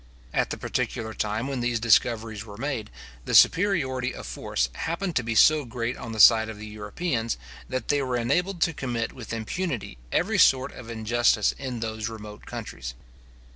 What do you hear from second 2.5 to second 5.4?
made, the superiority of force happened to be